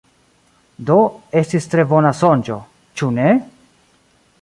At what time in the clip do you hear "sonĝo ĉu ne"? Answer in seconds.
2.23-3.29